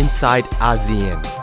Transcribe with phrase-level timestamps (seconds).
[0.00, 1.39] inside ASEAN.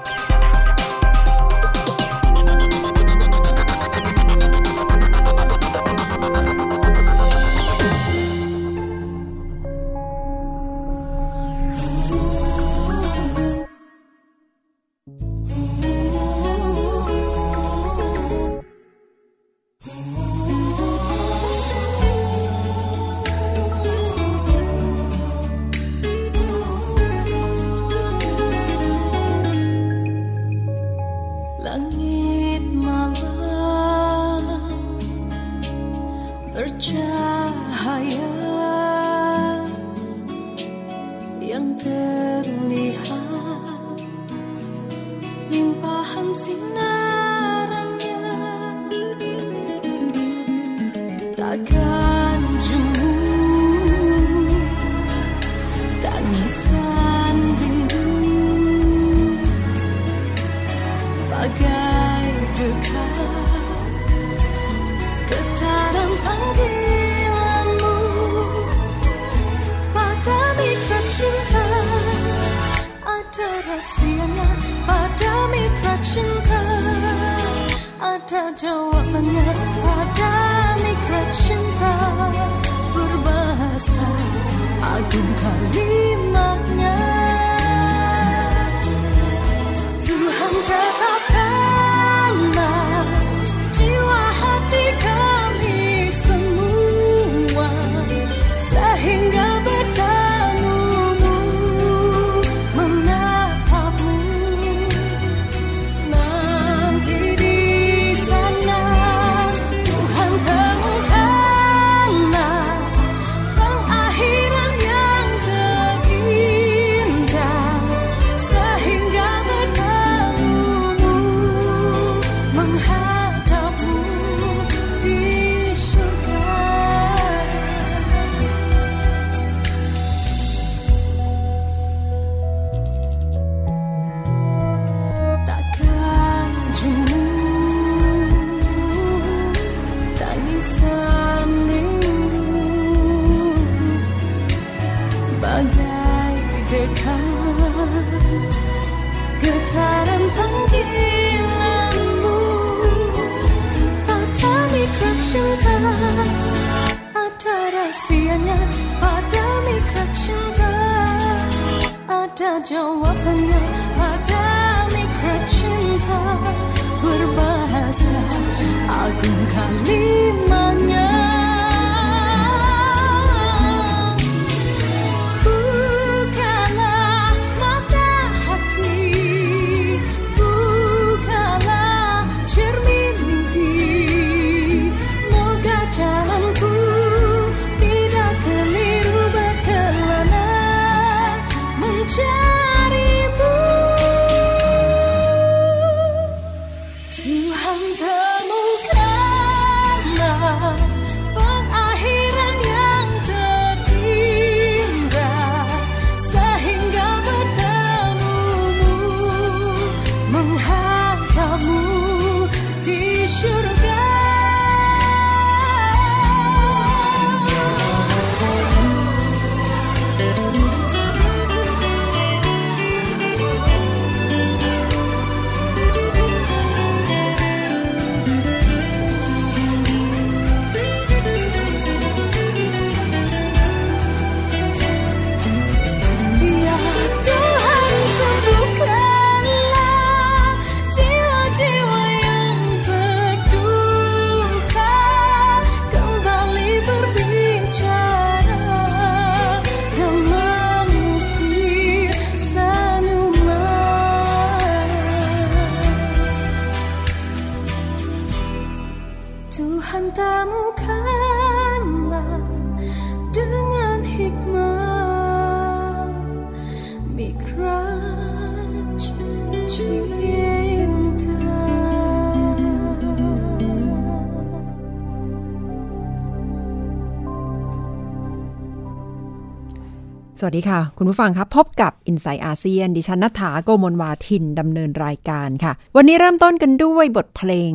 [280.49, 287.69] วัสดีค่ะ คุณผู้ฟังครับ พบกับ i n s i ซต์อาเซียน ดิฉันนัฐาโกมลวาทินดำเนินรายการค่ะ วันนี้เริ่มต้นกันด้วยบทเพลง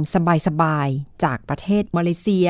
[0.47, 2.49] สบายๆ จากประเทศมาเลเซีย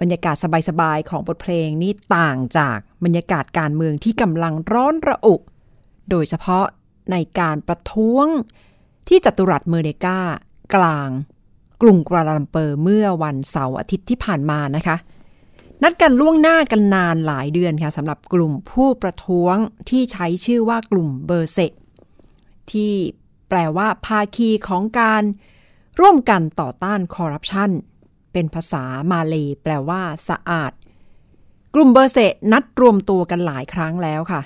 [0.00, 0.36] บรรยากาศ
[0.68, 5.36] สบายๆ ของบทเพลงนี้ต่างจากบรรยากาศการเมืองที่กำลังร้อนระอุ
[6.10, 6.66] โดยเฉพาะ
[7.12, 8.26] ในการประท้วง
[9.08, 10.18] ที่จัตุรัสเมเดกา
[10.74, 11.08] กลาง
[11.82, 14.96] กรุงกัวลาลัมเปอร์เมื่อวันเสาร์อาทิตย์ที่ผ่านมานะคะ
[15.82, 19.56] นัดกันล่วงหน้ากันนานหลายเดือนค่ะสำหรับกลุ่มผู้ประท้วง
[19.88, 21.58] ที่ใช้ชื่อว่ากลุ่มเบอร์เซ
[22.70, 22.94] ที่
[23.48, 25.22] แปลว่าภาคีของการ
[26.00, 27.70] ร่วมกันต่อต้านคอร์รัปชัน
[28.32, 30.72] เป็นภาษามาเลยแปลว่า สะอาด
[31.74, 32.18] กลุ่มเบอร์เซ
[32.52, 34.42] นัดรวมตัวกันหลายครั้งแล้วค่ะ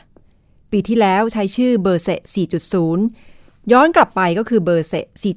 [0.70, 2.08] ปีที่แล้วใช้ชื่อเบอร์เซ
[2.90, 4.94] 4.0 ย้อนกลับไปก็คือเบอร์เซ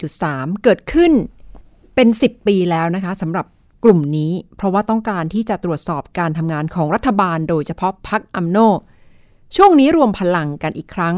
[0.09, 1.11] 4.3 เกิดขึ้น
[1.95, 3.45] เป็น 10 ปีแล้วนะคะสำหรับ
[3.83, 8.57] กลุ่มนี้ เพราะว่าต้องการที่จะตรวจสอบการทำงานของรัฐบาล โดยเฉพาะพรรคอัมโน
[9.55, 11.15] ช่วงนี้รวมพลังกันอีกครั้ง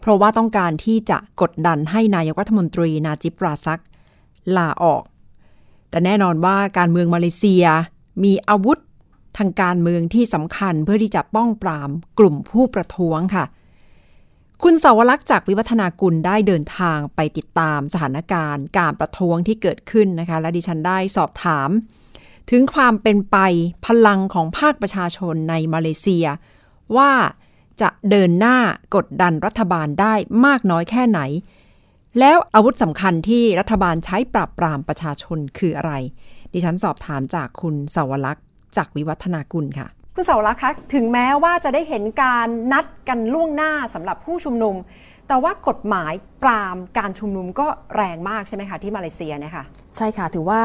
[0.00, 3.82] เพราะว่าต้องการที่จะกดดันให้นายกรัฐมนตรีนาจิบราซัก
[4.56, 5.02] ลาออก
[5.90, 7.64] แต่แน่นอนว่าการเมืองมาเลเซีย
[8.24, 8.78] มีอาวุธ
[9.38, 13.44] ทางการเมืองที่สำคัญเพื่อที่จะป้องปรามกลุ่มผู้ประท้วงค่ะ
[14.66, 21.70] คุณสาวลักษ์จากวิวัฒนากุลได้เดินทางไปติดตามสถานการณ์การประท้วงที่เกิดขึ้นนะคะ และดิฉันได้สอบถาม
[22.50, 23.36] ถึงความเป็นไป
[23.86, 26.26] พลังของภาคประชาชนในมาเลเซีย
[26.96, 27.12] ว่า
[27.80, 28.58] จะเดินหน้า
[28.94, 30.14] กดดันรัฐบาลได้
[30.46, 31.20] มากน้อยแค่ไหน
[32.18, 35.92] แล้วอาวุธสำคัญที่รัฐบาลใช้ปราบปรามประชาชนคืออะไร
[36.52, 38.44] ดิฉันสอบถามจากคุณสาวลักษ์
[38.76, 44.74] จากวิวัฒนากุลค่ะ คุณเสารักษ์คะถึงแม้ว่าจะได้เห็นการนัดกันล่วงหน้าสำหรับผู้ชุมนุม
[45.28, 46.12] แต่ว่ากฎหมาย
[46.42, 47.66] ปรามการชุมนุมก็
[47.96, 49.64] แรงมากใช่ไหมคะที่มาเลเซียเนี่ยค่ะ
[49.96, 50.62] ใช่ค่ะถือว่า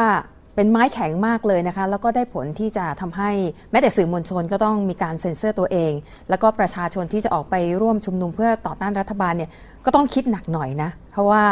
[0.56, 3.32] เป็นไม้แข็งมากเลยนะคะ แล้วก็ได้ผลที่จะทำให้
[3.72, 5.92] แม้แต่สื่อมวลชนก็ต้องมีการเซ็นเซอร์ตัวเอง
[6.30, 9.50] แล้วก็ประชาชนที่จะออกไปร่วมชุมนุมเพื่อต่อต้านรัฐบาลเนี่ย
[9.86, 11.44] ก็ต้องคิดหนักหน่อยนะ เพราะว่า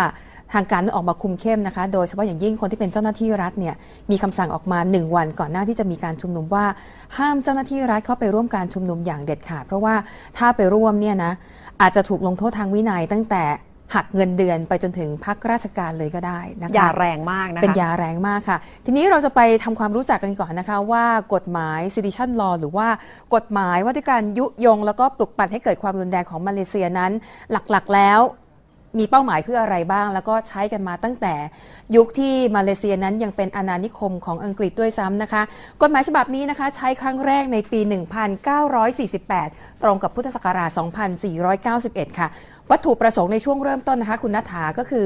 [0.53, 3.75] ทางการออกมาคุมเข้มนะคะ โดยเฉพาะอย่างยิ่งคนที่เป็นเจ้าหน้าที่รัฐเนี่ย
[4.11, 6.65] มีคำสั่งออกมา 1 วันก่อนหน้าที่จะมีการชุมนุมว่า
[7.17, 9.95] ห้ามเจ้าหน้าที่รัฐเข้าไปร่วมการชุมนุมอย่างเด็ดขาด เพราะว่า
[10.37, 11.31] ถ้าไปร่วมเนี่ยนะ
[11.81, 13.43] อาจจะถูกลงโทษทางวินัยตั้งแต่
[13.95, 22.87] หักเงินเดือนไปจนถึงพักราชการเลยก็ได้นะคะยาแรงมากนะคะเป็นยาแรงมากค่ะ ทีนี้เราจะไปทำความรู้จักกันก่อนนะคะว่ากฎหมาย sedition law หรือว่า
[23.35, 27.11] กฎหมายว่าด้วยการยุยง แล้วก็ปลุกปั่นให้เกิดความรุนแรงของมาเลเซียนั้น
[27.51, 28.19] หลักๆแล้ว
[28.99, 31.33] มีเป้าหมายเพื่ออะไรบ้าง แล้วก็ใช้กันมาตั้งแต่
[31.95, 35.41] ยุคที่มาเลเซียนั้นยังเป็นอาณานิคมของอังกฤษด้วยซ้ำนะคะ
[35.81, 37.79] กฎหมายฉบับนี้นะคะใช้ครั้งแรกในปี
[39.01, 40.69] 1948 ตรงกับพุทธศักราช
[41.45, 42.27] 2491 ค่ะ
[42.71, 45.05] วัตถุประสงค์ในช่วงเริ่มต้นนะคะ คุณนัฐาก็คือ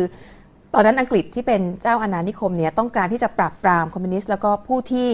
[0.73, 5.09] ตอนนั้นอังกฤษที่เป็นเจ้าอาณานิคมเนี่ยต้องการที่จะปราบปรามคอมมิวนิสต์แล้วก็ผู้ที่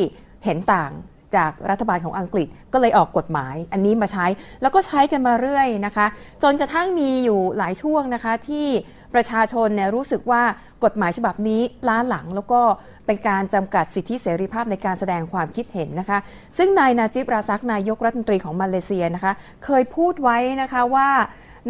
[0.45, 0.91] เห็นต่าง
[1.35, 4.25] จากรัฐบาลของอังกฤษก็เลยออกกฎหมาย อันนี้มาใช้
[4.61, 6.07] แล้วก็ใช้กันมาเรื่อยนะคะ
[6.43, 8.67] จนกระทั่งมีอยู่หลายช่วงนะคะ ที่
[9.13, 10.43] ประชาชนเนี่ยรู้สึกว่า
[10.83, 12.61] กฎหมายฉบับนี้ล้าหลังแล้วก็
[13.05, 16.19] เป็นการจำกัดสิทธิเสรีภาพในการแสดงความคิดเห็นนะคะ
[16.57, 19.33] ซึ่งนายนาจิบราซักนายกรัฐมนตรีของมาเลเซียนะคะ
[19.65, 21.09] เคยพูดไว้นะคะว่า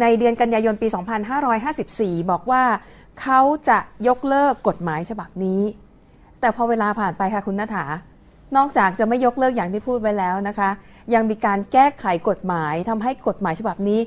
[0.00, 0.88] ในเดือนกันยายนปี
[1.58, 2.62] 2554 บอกว่า
[3.20, 5.62] เขาจะยกเลิกกฎหมายฉบับนี้
[6.40, 7.84] แต่พอเวลาผ่านไปค่ะคุณนัฐา
[8.56, 10.70] นอกจากจะไม่ยกเลิกอย่างที่พูดไว้แล้วนะคะ
[11.14, 14.00] ยังมีการแก้ไขกฎหมายทำให้กฎหมายฉบับนี้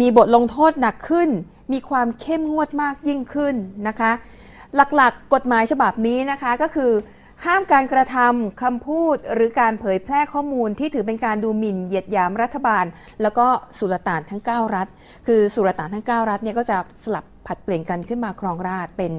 [0.00, 1.28] มีบทลงโทษหนักขึ้น
[1.72, 3.54] มีความเข้มงวดมากยิ่งขึ้น
[3.88, 4.12] นะคะ
[4.96, 6.92] หลักๆกฎหมายฉบับนี้นะคะก็คือ
[7.44, 12.84] ห้ามการกระทำคำพูดหรือการเผยแพร่ข้อมูลที่ถือเป็นการดูหมิ่นเหยียดหยามรัฐบาล
[13.22, 13.46] แล้วก็
[13.78, 14.86] สุลต่านทั้ง 9 รัฐ
[15.26, 19.12] คือสุลต่านทั้ง 9 รัฐเนี่ยก็จะสลับผัดเปลี่ยนกันขึ้นมาครองราชเป็น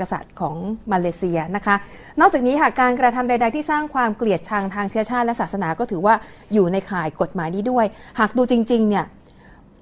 [0.00, 0.56] กษัตริย์ของ
[0.92, 1.74] มาเลเซียนะคะ
[2.20, 6.14] นอกจากนี้ค่ะการกระทำใด ๆ ที่สร้างความเกลียดชังทางเชื้อชาติและศาสนาก็ถือว่า
[6.52, 7.86] อยู่ในข่ายกฎหมายนี้ด้วย
[8.18, 9.04] หากดูจริงๆเนี่ย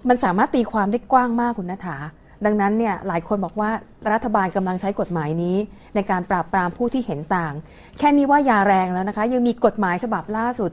[0.08, 1.96] มันสามารถตีความได้กว้างมากคุณนัฐา
[2.44, 3.70] ดังนั้นเนี่ยหลายคนบอกว่า
[4.12, 5.56] รัฐบาลกำลังใช้กฎหมายนี้
[5.94, 7.54] ในการปราบปรามผู้ที่เห็นต่าง
[7.98, 10.72] แค่นี้ว่ายาแรงแล้วนะคะ ยังมีกฎหมายฉบับล่าสุด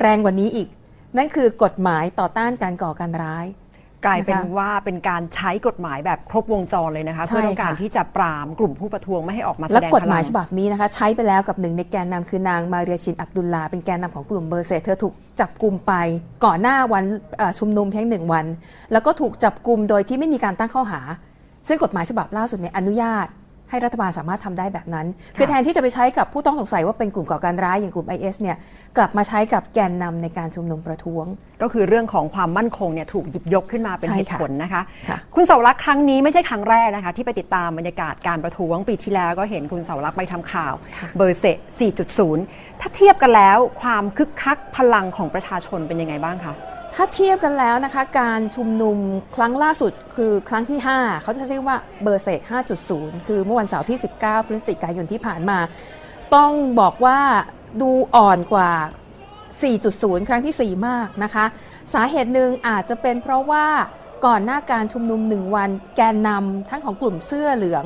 [0.00, 0.68] แรงกว่านี้อีก
[1.16, 3.46] นั่นคือกฎหมายต่อต้านการก่อการร้าย
[4.06, 15.92] กลายเป็นนะคะว่าเป็นการใช้กฎหมายแบบครบวงจรเลยนะคะใช่เพื่อต้องการค่ะที่จะปรามกลุ่มผู้ประท้วงไม่ให้ออกมาแสและดงกฎพหลัมายงฉบับนี้นะคะ ใช้ไปแล้วกับหนึ่งในแกนนำคือนางมาเรียชินอับดุลลา เป็นแกนนำของกลุ่มเบอร์เซเธอถูกจับกลุ่มไป
[16.44, 17.04] ก่อนหน้าวัน
[17.38, 18.46] เอ่อชุมนุมเพียงหนึ่งวัน
[18.92, 21.00] แล้วก็ถูกจับกลุ่มโดยที่ไม่มีการตั้งข้อหา
[21.68, 23.26] ซึ่งกฎหมายฉบับล่าสุดเนี่ยอนุญาต
[23.70, 28.56] ให้รัฐบาลสามารถทำได้แบบนั้น คือแทนที่จะไปใช้กับผู้ต้องสงสัยว่าเป็นกลุ่มก่อการร้ายอย่างกลุ่ม IS เนี่ย
[28.96, 31.24] กลับมาใช้กับแกนนำในการชุมนุมประท้วง
[31.62, 41.44] ก็คือเรื่องของความมั่นคงเนี่ยถูกหยิบยกขึ้นมาเป็นใช่เหตุค่ะผลนะคะค่ะคุณเสาวรักษ์ครั้งนี้ไม่ใช่ครั้งแรกนะคะ ที่ไปติดตามบรรยากาศการประท้วงปีที่แล้วก็เห็นคุณเสาวรักษ์ไปทำข่าวค่ะเบอร์เซ
[42.14, 46.54] 4.0 ถ้าเทียบกันแล้วความคึกคักพลังของประชาชนเป็นยังไงบ้างคะ
[46.94, 48.98] ถ้าเทียบกันแล้วนะคะ การชุมนุม
[49.36, 52.40] ครั้งล่าสุดคือครั้งที่ 5 เขาจะเรียกว่าเบอร์เซก
[52.84, 55.58] 5.0 คือเมื่อวันเสาร์ที่ 19 พฤศจิกายนที่ผ่านมา
[56.34, 57.18] ต้องบอกว่า
[57.82, 58.70] ดูอ่อนกว่า
[59.50, 61.44] 4.0 ครั้งที่ 4 มากนะคะ
[61.94, 63.66] สาเหตุหนึ่งอาจจะเป็นเพราะว่า
[64.26, 67.84] ก่อนหน้าการชุมนุมหนึ่งวันแกนนำทั้งของกลุ่มเสื้อเหลือง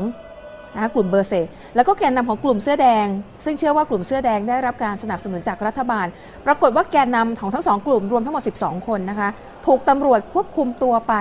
[0.75, 1.35] นะกลุ่มเบอร์เซ
[1.77, 3.07] แล้วก็แกนนำของกลุ่มเสื้อแดง
[3.45, 6.07] ซึ่งเชื่อว่ากลุ่มเสื้อแดงได้รับการสนับสนุนจากรัฐบาล
[6.47, 9.29] ปรากฏว่าแกนนำของทั้งสองกลุ่มรวมทั้งหมด 12 คนนะคะ
[9.67, 11.15] ถูกตำรวจควบคุมตัวไป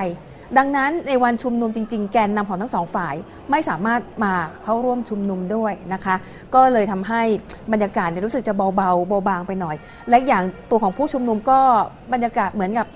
[0.57, 3.15] ดังนั้นในวันชุมนุมจริง ๆ แกนนำของทั้งสองฝ่าย
[3.51, 4.33] ไม่สามารถมา
[4.63, 6.15] เข้าร่วมชุมนุมด้วยนะคะ
[6.55, 7.22] ก็เลยทำให้
[7.72, 9.75] บรรยากาศเนี่ยรู้สึกจะเบาๆเบาบางไปหน่อย
[10.10, 11.60] และอย่างตัวของผู้ชุมนุมก็
[12.13, 12.88] บรรยากาศเหมือนกับ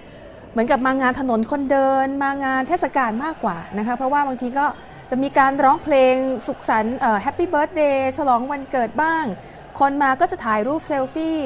[0.51, 4.65] เหมือนกับมางานถนนคนเดิน มางานเทศกาลมากกว่านะคะ เพราะว่าบางทีก็
[5.09, 6.15] จะมีการร้องเพลง
[6.47, 9.25] สุขสันต์ Happy Birthday ฉลองวันเกิดบ้าง
[9.79, 11.37] คนมาก็จะถ่ายรูปเซลฟี่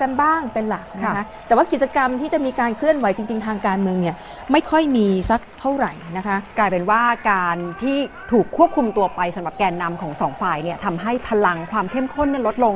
[0.00, 4.16] กันบ้างเป็นหลักนะคะค่ะแต่ว่ากิจกรรมที่จะมีการเคลื่อนไหวจริง ๆ ทางการเมืองเนี่ย
[4.52, 7.98] ไม่ค่อยมีสักเท่าไหร่นะคะ กลายเป็นว่าการที่
[8.32, 12.74] ถูกควบคุมตัวไปสำหรับแกนนำของสองฝ่ายเนี่ยทำให้พลังความเข้มข้นเนี่ยลดลง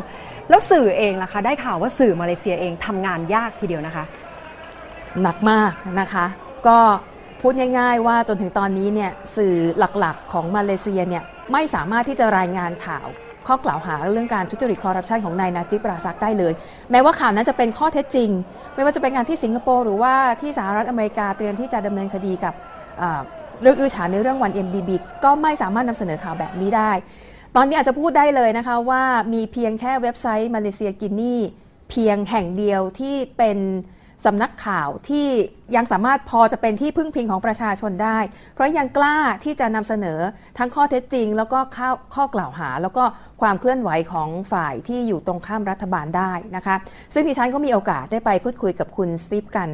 [0.48, 4.04] แล้วสื่อเองล่ะคะ ได้ข่าวว่าสื่อมาเลเซียเองทำงานยากทีเดียวนะคะ
[5.22, 6.24] หนักมากนะคะ
[6.66, 6.78] ก็
[7.40, 9.54] พูดง่าย ๆ ว่าจนถึงตอนนี้เนี่ยสื่อ
[9.98, 13.06] หลักๆ ของมาเลเซียเนี่ยไม่สามารถที่จะรายงานข่าว
[13.46, 16.52] ข้อกล่าวหาเรื่องการทุจริตคอร์รัปชันของนายนาจิปราซักได้เลย
[16.90, 18.30] แม้ว่าข่าวนั้นจะเป็นข้อเท็จจริง
[18.74, 22.54] ไม่ว่าจะเป็นการที่สิงคโปร์หรือว่าที่สหรัฐอเมริกาเตรียมที่จะดำเนินคดีกับ
[23.62, 24.90] เรื่องอื้อฉาวในเรื่องวัน MDB
[25.24, 26.92] ก็ไม่สามารถนำเสนอข่าวแบบนี้ได้
[27.56, 29.02] ตอนนี้อาจจะพูดได้เลยนะคะว่า
[29.34, 31.40] มีเพียงแค่เว็บไซต์มาเลเซียกินนี่
[31.90, 33.58] เพียงแห่งเดียวที่เป็น
[34.26, 35.26] สำนักข่าวที่
[35.76, 38.18] ยังสามารถพอจะเป็นที่พึ่งพิงของประชาชนได้
[38.54, 40.20] เพราะยังกล้าที่จะนำเสนอ
[40.58, 43.04] ทั้งข้อเท็จจริง แล้วก็ข้อข้อกล่าวหา แล้วก็
[43.40, 46.76] ความเคลื่อนไหวของฝ่ายที่อยู่ตรงข้ามรัฐบาลได้นะคะ
[47.12, 49.68] ซึ่งดิฉันก็มีโอกาสได้ไปพูดคุยกับคุณสตีฟกัน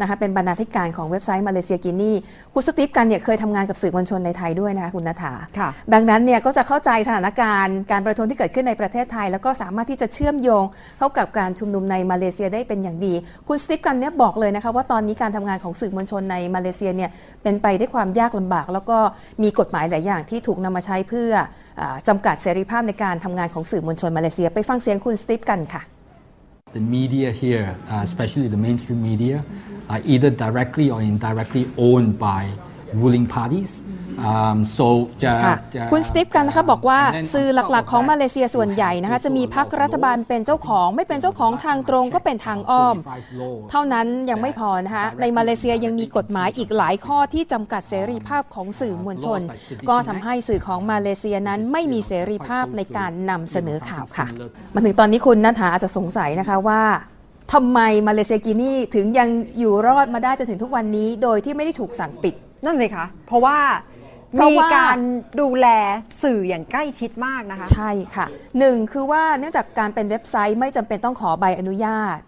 [0.00, 2.16] นะคะเป็นบรรณาธิการของเว็บไซต์มาเลเซียกินนี่
[2.54, 10.64] คุณสตีฟกันเนี่ยเคยทำงานกับสื่อมวลชนในไทยด้วยนะคะคุณนัฐาค่ะดังนั้นเนี่ยก็จะเข้าใจสถานการณ์การประท้วงที่เกิดขึ้นในประเทศไทย แล้วก็สามารถที่จะเชื่อมโยง
[10.98, 13.14] เข้ากับการชุมนุมในมาเลเซียได้เป็นอย่างดี
[13.48, 17.10] คุณสติฟกันเนี่ยบอกเลยนะคะว่าตอนนี้การทำงานของสื่อมวลชนในมาเลเซียเนี่ย
[17.42, 18.98] เป็นไปด้วยความยากลำบาก แล้วก็
[19.42, 21.30] มีกฎหมายหลายอย่างที่ถูกนำมาใช้เพื่อ
[21.80, 25.82] อาจำกัดเสรีภาพในการทำงานของสื่อมวลชนมาเลเซีย ไปฟังเสียงคุณสติฟกันค่ะ
[26.72, 29.44] The media here, uh, especially the mainstream media,
[29.88, 32.48] are either directly or indirectly owned by
[32.94, 33.82] ruling parties.
[34.32, 34.86] Um, so
[35.22, 42.96] จะค่ะจะคุณสติฟกันนะคะบอกว่า And then สื่อ on top หลัก of ๆของ that, มาเลเซียส่วนใหญ่นะคะ จะมีพรรครัฐบาลเป็นเจ้าของ ไม่เป็นเจ้าของทางตรงก็เป็นทางอ้อม
[43.70, 49.40] เท่านั้นยังไม่พอนะคะในมาเลเซียยังมีกฎหมายอีกหลายข้อที่จำกัดเสรีภาพของสื่อมวลชน
[49.88, 54.26] ก็ทำให้สื่อของมาเลเซียนั้นไม่มีเสรีภาพในการนำเสนอข่าวค่ะ
[54.74, 56.82] มาถึงตอนนี้คุณนัทหาอาจจะสงสัยนะคะว่า
[57.52, 62.34] ทำไมมาเลเซียกินี่ถึงยังอยู่รอดมาได้จนถึงทุกวันนี้ โดยที่ไม่ได้ถูกสั่งปิด
[62.64, 63.58] นั่นสิคะ เพราะว่า
[64.30, 64.98] เพราะมีว่า การ
[65.40, 65.66] ดูแล
[66.22, 68.26] สื่ออย่างใกล้ชิดมากนะคะ ใช่ค่ะ
[68.58, 72.18] หนึ่งคือว่าเนื่องจากการเป็นเว็บไซต์ไม่จำเป็นต้องขอใบอนุญาต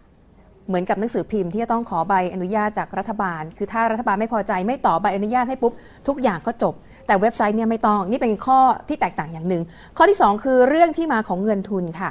[0.68, 5.72] เหมือนกับหนังสือพิมพ์ที่จะต้องขอใบอนุญาตจากรัฐบาล คือถ้ารัฐบาลไม่พอใจไม่ต่อใบอนุญาตให้ปุ๊บ
[6.08, 6.74] ทุกอย่างก็จบ
[7.06, 9.62] แต่เว็บไซต์เนี่ยไม่ต้องนี่เป็นข้อที่แตกต่างอย่างหนึ่ง
[9.96, 12.10] ข้อที่2คือเรื่องที่มาของเงินทุนค่ะ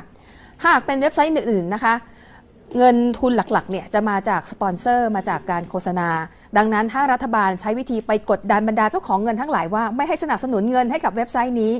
[0.65, 1.93] หากเป็นเว็บไซต์อื่นๆนะคะ
[2.77, 6.09] เงินทุนหลักๆเนี่ยจะมาจากสปอนเซอร์มาจากการโฆษณา
[6.57, 11.73] ดังนั้นถ้ารัฐบาลใช้วิธีไปกดดันบรรดาเจ้าของเงินทั้งหลายว่าไม่ให้สนับสนุนเงินให้กับเว็บไซต์นี้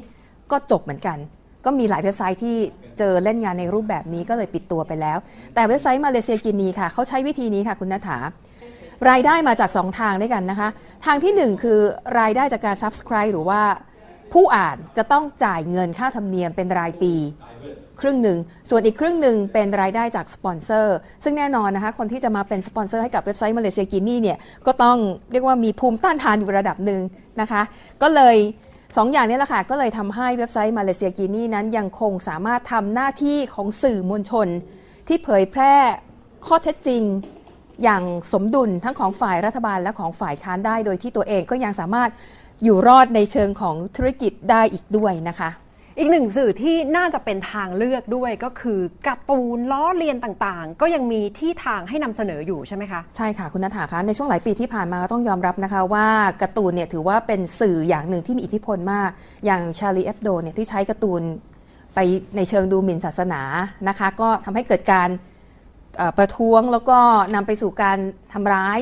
[0.52, 1.18] ก็จบเหมือนกัน
[1.66, 2.58] ก็มีหลายเว็บไซต์ที่
[3.00, 5.18] เจอเล่นงานในรูปแบบนี้ก็เลยปิดตัวไปแล้ว
[5.54, 8.18] แต่เว็บไซต์มาเลเซียกินีค่ะเขาใช้วิธีนี้ค่ะคุณนัฐา
[9.10, 10.70] รายได้มาจาก 2 ทางด้วยกันนะคะ
[11.06, 11.80] ทางทีหนึ่1 คือ
[12.20, 13.62] รายได้จากการ subscribe หรือว่า
[14.34, 17.14] ผู้อ่านจะต้องจ่ายเงินค่าธรรมเนียมเป็นรายปี
[18.02, 18.38] ครึ่งหนึ่ง
[18.70, 24.98] ส่วนอีกครึ่งหนึ่งเป็นรายได้จากสปอนเซอร์ ซึ่งแน่นอนนะคะ คนที่จะมาเป็นสปอนเซอร์ให้กับเว็บไซต์มาเลเซียกินี่เนี่ย ก็ต้อง
[25.32, 27.02] เรียกว่ามีภูมิต้านทานอยู่ระดับหนึ่ง
[27.42, 27.62] นะคะ
[28.02, 28.38] ก็เลย
[28.98, 34.48] สองอย่างนี้แหละค่ะ ก็เลยทำให้เว็บไซต์มาเลเซียกินี่นั้นยังคงสามารถทำหน้าที่ของสื่อมวลชน
[35.08, 35.76] ที่เผยแพร่
[36.46, 37.04] ข้อเท็จจริง
[37.84, 38.04] อย่าง
[38.34, 42.10] สมดุลทั้งของฝ่ายรัฐบาลและของฝ่ายค้านได้ โดยที่ตัวเองก็ยังสามารถ
[42.64, 45.50] อยู่รอดในเชิงของธุรกิจได้อีกด้วยนะคะ
[46.02, 56.08] อีกหนึ่งสื่อที่น่าจะเป็นทางเลือกด้วยก็คือการ์ตูนล้อเลียนต่างๆ ก็ยังมีที่ทางให้นำเสนออยู่ใช่ไหมคะใช่ค่ะคุณนัฐาคะในช่วงหลายปีที่ผ่านมาก็ต้องยอมรับนะคะว่า
[56.42, 59.10] การ์ตูนเนี่ยถือว่าเป็นสื่ออย่างหนึ่งที่มีอิทธิพลมาก
[59.46, 61.22] อย่างชาลีเอฟโดเนี่ยที่ใช้การ์ตูน
[61.96, 62.00] ไป
[62.36, 63.42] ในเชิงดูหมิ่นศาสนา
[63.88, 65.10] นะคะ ก็ทำให้เกิดการ
[66.18, 66.98] ประท้วงแล้วก็
[67.36, 67.98] นำไปสู่การ
[68.34, 68.80] ทำร้าย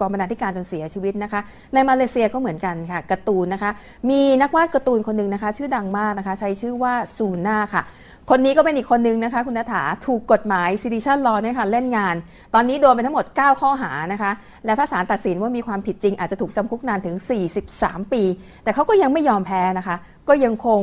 [0.00, 1.40] กองบรรณาธิการจนเสียชีวิตนะคะ
[1.72, 3.70] ในมาเลเซียก็เหมือนกันค่ะการ์ตูนนะคะ
[4.10, 7.82] มีนักวาดการ์ตูนคนหนึ่งนะคะ ชื่อดังมากนะคะ ใช้ชื่อว่าซูน่าค่ะ
[8.30, 12.14] คนนี้ก็เป็นอีกคนนึงนะคะ คุณนัฐาถูกกฎหมาย sedition law เนี่ยค่ะเล่นงาน
[12.54, 14.32] ตอนนี้โดนไปทั้งหมด 9 ข้อหานะคะ
[14.64, 17.16] และถ้าศาลตัดสินว่ามีความผิดจริง อาจจะถูกจำคุกนานถึง
[17.64, 18.22] 43 ปี
[18.64, 19.96] แต่เขาก็ยังไม่ยอมแพ้นะคะ
[20.28, 20.82] ก็ยังคง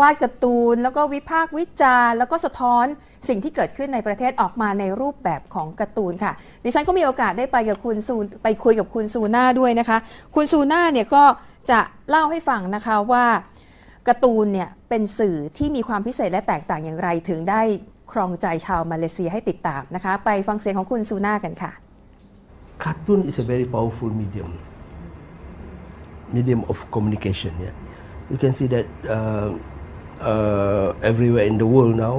[0.00, 2.84] วาดการ์ตูน แล้วก็วิพากษ์วิจารแล้วก็สะท้อน
[3.28, 6.32] สิ่งที่เกิดขึ้นในประเทศออกมาในรูปแบบของการ์ตูนค่ะ
[6.64, 9.98] ดิฉันก็มีโอกาสได้ไปกับคุณซูไปคุยกับคุณซูน่าด้วยนะคะ
[10.34, 11.24] คุณซูน่าเนี่ยก็
[11.70, 11.80] จะ
[12.10, 13.24] เล่าให้ฟังนะคะว่า
[14.08, 17.62] การ์ตูนเนี่ยเป็นสื่อที่มีความพิเศษและแตกต่างอย่างไร ถึงได้
[18.12, 21.72] ครองใจชาวมาเลเซียให้ติดตามนะคะ ไปฟังเสียงของคุณซูน่ากันค่ะ
[22.84, 24.50] cartoon is a very powerful medium
[26.36, 27.74] medium of communication yeah
[28.30, 29.48] you can see that uh,
[30.32, 32.16] uh, everywhere in the world now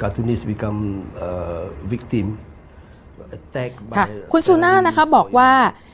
[0.00, 0.80] cartoonists become
[1.26, 2.26] uh, victim
[3.36, 5.93] attacked ค่ะ by คุณซูน่านะคะ terrorists บอกว่า or in-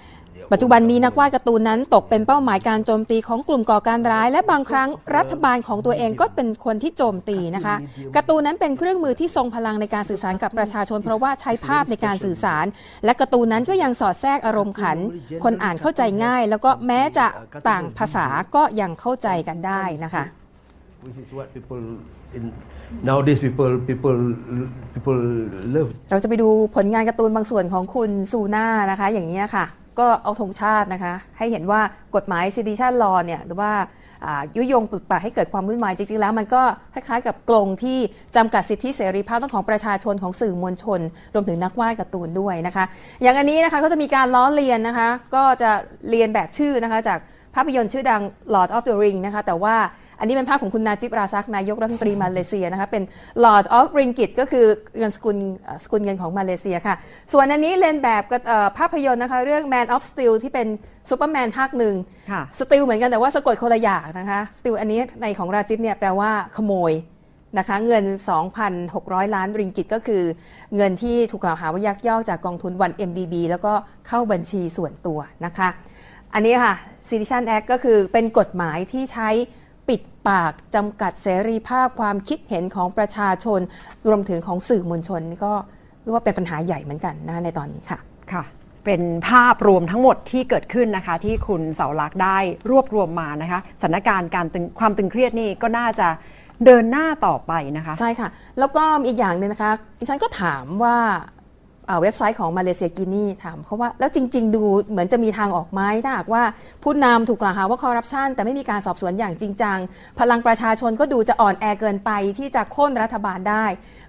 [0.52, 7.76] ปัจจุบันนี้นักวาดการ์ตูนนั้นตกเป็นเป้าหมายการโจมตีของกลุ่มก่อการร้าย และบางครั้งรัฐบาลของตัวเองก็เป็นคนที่โจมตีนะคะ
[8.16, 12.66] การ์ตูนนั้นเป็นเครื่องมือที่ทรงพลังในการสื่อสารกับประชาชน เพราะว่าใช้ภาพในการสื่อสาร
[13.04, 14.98] และการ์ตูนนั้นก็ยังสอดแทรกอารมณ์ขัน
[15.44, 17.26] คนอ่านเข้าใจง่าย แล้วก็แม้จะ
[17.68, 20.24] ต่างภาษาก็ยังเข้าใจกันได้นะคะ
[21.04, 21.82] which is what people
[22.36, 22.42] in
[23.08, 24.18] nowadays people people
[24.94, 25.18] people
[25.74, 29.66] love เราจะไปดูผลงานการ์ตูนบางส่วนของคุณซูน่านะคะ อย่างนี้ยค่ะ
[30.00, 31.80] ก็เอาธงชาตินะคะ ให้เห็นว่า
[32.14, 33.72] กฎหมาย sedition law เนี่ยหรือว่า
[34.56, 36.62] ยุยงปลุกปลักให้เกิดความวุ่นวายจริงๆ แล้วมันก็
[36.94, 37.98] คล้ายๆกับกรงที่
[38.36, 41.00] จำกัดสิทธิเสรีภาพของประชาชนของสื่อมวลชน
[41.34, 42.84] รวมถึงนักวาดการ์ตูนด้วยนะคะ
[43.22, 45.70] อย่างอันนี้นะคะก็จะมีการล้อเลียนนะคะ ก็จะ
[46.10, 47.18] เรียนแบบชื่อนะคะจาก
[47.54, 48.22] ภาพยนตร์ชื่อดัง
[48.54, 49.76] Lord of the Ring นะคะแต่ว่า
[50.20, 53.02] อันนี้เป็นภาพของคุณนาจิบราซักนายกรัฐมนตรีมาเลเซียนะคะเป็น
[53.44, 54.66] Lord of Ringgit ก็คือ
[54.98, 56.94] เงินสกุลเอ่อสกุลเงินของมาเลเซียค่ะ
[57.32, 60.66] ส่วนอันนี้เล่นแบบกับเอ่อภาพยนตร์นะคะเรื่อง Man of Steel ที่เป็น
[61.10, 61.94] ซูเปอร์แมนภาคหนึ่ง
[62.30, 66.92] ค่ะ steel เหมือนกันแต่ว่าสะกดคนละอย่างนะคะ steal อันนี้ในของนาจิบเนี่ยแปลว่าขโมย
[67.58, 68.04] นะคะเงิน
[68.70, 70.22] 2,600 ล้านริงกิตก็คือ
[70.76, 73.72] เงินที่ถูกกล่าวหาว่ายักยอกจากกองทุน 1MDB แล้วก็
[74.08, 75.68] เข้าบัญชีส่วนตัวนะคะ
[76.34, 76.74] อันนี้ค่ะ
[77.08, 79.28] Sedition Act ก็คือเป็นกฎหมายที่ใช้
[80.20, 83.60] ปิดปากจำกัดเสรีภาพความคิดเห็นของประชาชน
[84.08, 85.54] รวมถึงของสื่อมวลชนนี่ก็
[86.02, 87.98] เรียกว่าเป็นปัญหาใหญ่เหมือนกันนะคะในตอนนี้ค่ะ
[88.32, 88.42] ค่ะ
[88.84, 92.38] เป็นภาพรวมทั้งหมดที่เกิดขึ้นนะคะ ที่คุณเสาลักษณ์ได้
[92.70, 96.08] รวบรวมมานะคะสถานการณ์การตึงความตึงเครียดนี่ก็น่าจะ
[96.64, 98.28] เดินหน้าต่อไปนะคะ ใช่ค่ะ
[98.58, 101.39] แล้วก็อีกอย่างหนึงนะคะดิฉันก็ถามว่าอ่า
[102.02, 106.42] เว็บไซต์ของมาเลเซียกินีถามเขาว่าแล้วจริง ๆ ดูเหมือนจะมีทางออกไหมถ้าหากว่า
[106.84, 109.78] ผู้นำถูกกล่าวหาว่าคอร์รัปชันแต่ไม่มีการสอบสวนอย่างจริงจัง
[110.20, 113.64] พลังประชาชนก็ดูจะอ่อนแอเกินไปที่จะโค่นรัฐบาลได้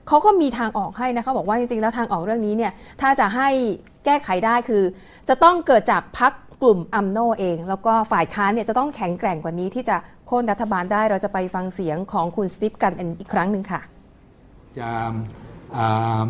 [0.08, 3.50] เขาก็มีทางออกให้นะคะบอกว่าจริง ๆ แล้วทางออกเรื่องนี้เนี่ยถ้าจะให้
[4.06, 4.84] แก้ไขได้คือ
[5.30, 13.82] จะต้องเกิดจากพักกลุ่มอัมโนเอง แล้วก็ฝ่ายค้านเนี่ยจะต้องแข็งแกร่งกว่านี้ที่จะโค่นรัฐบาลได้เราจะไปฟังเสียงของคุณสตีฟกันอีกครั้งหนึ่งค่ะ
[14.90, 15.16] um,
[15.84, 16.30] um,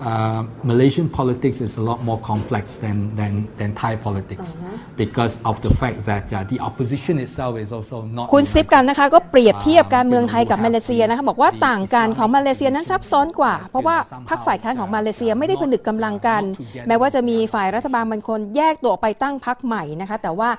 [0.00, 4.56] uh, Malaysian politics is a lot more complex than, than, than Thai politics
[4.96, 13.96] because of the fact that uh, the opposition itself is also not คุณซิปกันนะคะก็เปรียบเทียบการเมืองไทยกับอ่ามาเลเซียนะคะบอกว่าต่างกันของมาเลเซียนั้นซับซ้อนกว่า เพราะว่า
[14.28, 16.42] พรรคฝ่ายค้านของมาเลเซียไม่ได้ผนึกกำลังกัน
[16.88, 20.50] แม้ว่าจะมีฝ่ายรัฐบาลบางคนแยกตัวออกไปตั้งพรรคใหม่นะคะแต่ว่า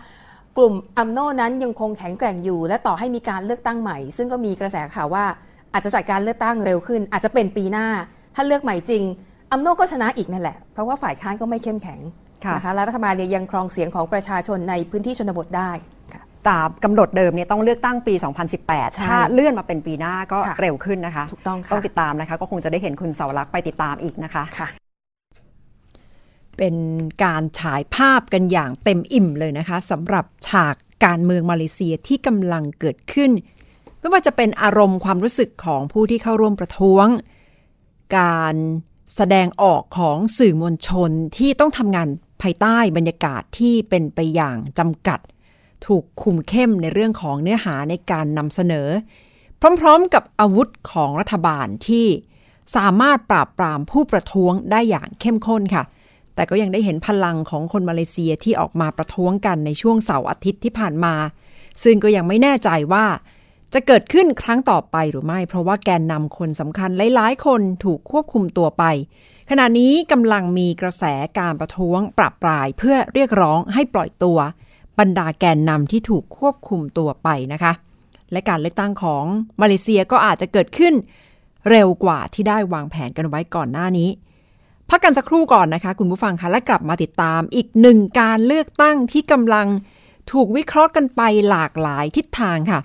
[0.58, 5.26] กลุ่มอัมโนนั้นยังคงแข็งแกร่งอยู่ และต่อให้มีการเลือกตั้งใหม่ ซึ่งก็มีกระแสข่าวว่า
[5.74, 7.88] อาจจะจัดการเลือกตั้งเร็วขึ้น อาจจะเป็นปีหน้า
[8.36, 9.04] ถ้าเลือกใหม่จริง
[9.52, 12.00] อัมโนก็ชนะอีกนั่นแหละ เพราะว่าฝ่ายค้านก็ไม่เข้มแข็ง
[12.46, 15.72] ค่ะนะคะและรัฐบาลเนี่ยยังครองเสียงของประชาชนในพื้นที่ชนบทได้
[16.14, 18.30] ค่ะตามกำหนดเดิมเนี่ยต้องเลือกตั้งปีใช่
[18.64, 24.68] 2018 ถ้าเลื่อนมาเป็นปีหน้าก็ค่ะเร็วขึ้นนะคะ ถูกต้องค่ะต้องติดตามนะคะ ก็คงจะได้เห็นคุณเสาลักษณ์ไปติดตามอีกนะคะค่ะ
[26.58, 26.76] เป็น
[27.24, 33.32] การฉายภาพกันอย่างเต็มอิ่มเลยนะคะสำหรับฉากการเมืองมาเลเซียที่กำลังเกิดขึ้น
[34.00, 37.08] ไม่ว่าจะเป็นอารมณ์ความรู้สึกของผู้ที่เข้าร่วมประท้วง
[38.18, 38.56] การ
[39.16, 42.08] แสดงออกของสื่อมวลชนที่ต้องทำงาน
[42.42, 45.20] ภายใต้บรรยากาศที่เป็นไปอย่างจำกัด
[45.86, 48.88] ถูกคุมเข้มในเรื่องของเนื้อหาในการนำเสนอ
[49.82, 52.08] พร้อมๆกับอาวุธของรัฐบาลที่
[52.76, 55.84] สามารถปราบปรามผู้ประท้วงได้อย่างเข้มข้นค่ะ
[56.36, 61.16] แต่ก็ยังได้เห็นพลังของคนมาเลเซียที่ออกมาประท้วงกันในช่วงเสาร์อาทิตย์ที่ผ่านมา
[61.84, 63.06] ซึ่งก็ยังไม่แน่ใจว่า
[63.74, 68.84] จะเกิดขึ้นครั้งต่อไปหรือไม่ เพราะว่าแกนนำคนสำคัญหลายๆ คนถูกควบคุมตัวไป
[69.50, 71.04] ขณะนี้กำลังมีกระแส
[71.40, 74.38] การประท้วงปรับปรายเพื่อเรียกร้องให้ปล่อยตัว
[75.00, 77.74] บรรดาแกนนำที่ถูกควบคุมตัวไปนะคะ
[78.32, 79.24] และการเลือกตั้งของ
[79.62, 80.94] มาเลเซียก็อาจจะเกิดขึ้น
[81.70, 84.10] เร็วกว่าที่ได้วางแผนกันไว้ก่อนหน้านี้
[84.90, 89.68] พักกันสักครู่ก่อนนะคะ คุณผู้ฟังคะและกลับมาติดตามอีกหนึ่งการเลือกตั้งที่กำลัง
[90.32, 92.80] ถูกวิเคราะห์กันไปหลากหลายทิศทางค่ะ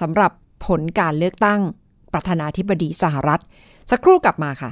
[0.00, 0.32] สำหรับ
[0.66, 1.60] ผลการเลือกตั้ง
[2.12, 3.40] ประธานาธิบดีสหรัฐ
[3.90, 4.70] สักครู่กลับมาค่ะ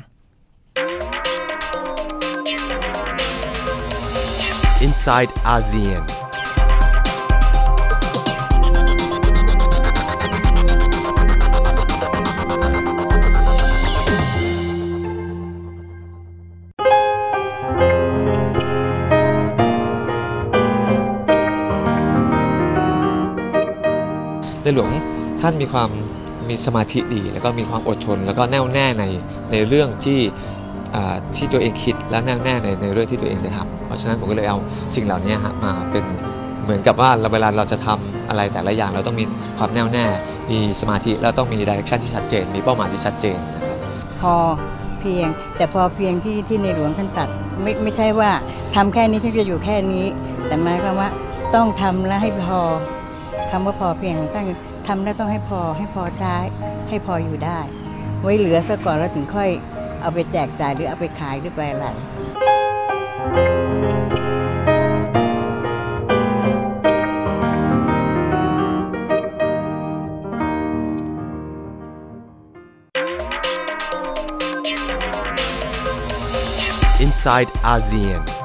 [4.86, 6.17] inside ASEAN..
[24.68, 24.92] ในหลวง
[25.40, 25.90] ท่านมีความ
[26.48, 29.04] มีสมาธิดี แล้วก็มีความอดทน แล้วก็แน่วแน่ใน
[29.50, 30.20] ในเรื่องที่
[31.36, 34.58] ที่ตัวเองคิดและแน่วแน่ในในเรื่องที่ตัวเองจะทำเพราะฉะนั้นผมก็เลยเอา
[34.94, 36.04] สิ่งเหล่านี้มาเป็น
[36.62, 39.24] เหมือนกับว่าเราเวลาเราจะทำอะไรแต่ละอย่างเราต้องมี
[39.58, 40.04] ความแน่วแน่
[40.50, 43.78] มีสมาธิแล้วต้องมีดิเรกชันที่ชัดเจน มีเป้าหมายที่ชัดเจนนะครับ
[44.20, 44.34] พอ
[45.00, 47.28] เพียงแต่พอเพียงที่ที่ในหลวงท่านตัด
[47.62, 48.30] ไม่ไม่ใช่ว่า
[48.74, 50.06] ทำแค่นี้ฉันจะอยู่แค่นี้
[50.46, 51.08] แต่หมายความว่า
[51.54, 52.60] ต้องทำแล้วให้พอ
[53.50, 54.46] คำว่าพอเพียงของท่าน
[54.86, 56.36] ทำแล้วต้องให้พอให้พอใช้
[56.88, 57.58] ให้พออยู่ได้
[58.20, 59.50] ไว้เหลือซะก่อนแล้วถึงค่อย
[60.02, 61.86] เอาไปแจกจ่ายหรือเอาไปขายหรือไปอะไร
[77.04, 78.37] inside ASEAN.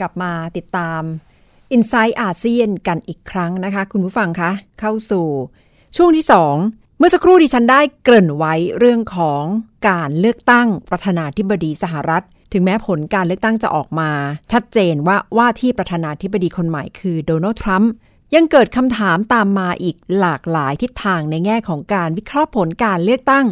[0.00, 1.02] กลับมาติดตาม
[1.76, 5.26] i n s i ซต์อาเซียนกันอีกครั้งนะคะ คุณผู้ฟังคะ เข้าสู่
[5.96, 6.26] ช่วงที่
[6.62, 9.42] 2 เมื่อสักครู่ดิฉันได้เกริ่นไว้เรื่องของ
[9.88, 14.10] การเลือกตั้งประธานาธิบดีสหรัฐ ถึงแม้ผลการเลือกตั้งจะออกมา
[14.52, 17.92] ชัดเจนว่าว่าที่ประธานาธิบดีคนใหม่คือโดนัลด์ทรัมป์
[18.34, 23.46] ยังเกิดคำถามตามมาอีกหลากหลายทิศทางในแง่ของการวิเคราะห์ผลการเลือกตั้ง